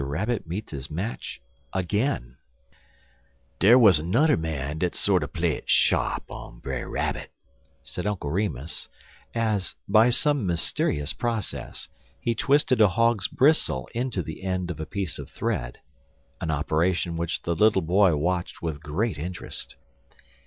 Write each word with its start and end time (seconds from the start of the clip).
RABBIT 0.03 0.47
MEETS 0.47 0.71
HIS 0.71 0.89
MATCH 0.89 1.41
AGAIN 1.73 2.35
"DERE 3.59 3.77
wuz 3.77 3.99
nudder 4.01 4.35
man 4.35 4.79
dat 4.79 4.95
sorter 4.95 5.27
play 5.27 5.51
it 5.51 5.69
sharp 5.69 6.23
on 6.31 6.57
Brer 6.57 6.89
Rabbit," 6.89 7.29
said 7.83 8.07
Uncle 8.07 8.31
Remus, 8.31 8.89
as, 9.35 9.75
by 9.87 10.09
some 10.09 10.47
mysterious 10.47 11.13
process, 11.13 11.87
he 12.19 12.33
twisted 12.33 12.81
a 12.81 12.87
hog's 12.87 13.27
bristle 13.27 13.87
into 13.93 14.23
the 14.23 14.41
end 14.41 14.71
of 14.71 14.79
a 14.79 14.87
piece 14.87 15.19
of 15.19 15.29
thread 15.29 15.79
an 16.41 16.49
operation 16.49 17.15
which 17.15 17.43
the 17.43 17.53
little 17.53 17.83
boy 17.83 18.15
watched 18.15 18.59
with 18.59 18.81
great 18.81 19.19
interest. 19.19 19.75